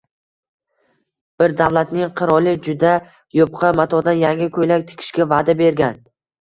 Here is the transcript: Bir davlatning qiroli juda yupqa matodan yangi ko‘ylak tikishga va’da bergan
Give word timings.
Bir 1.43 1.53
davlatning 1.59 2.09
qiroli 2.23 2.55
juda 2.69 2.95
yupqa 3.43 3.73
matodan 3.83 4.21
yangi 4.25 4.51
ko‘ylak 4.59 4.91
tikishga 4.91 5.33
va’da 5.37 5.61
bergan 5.65 6.05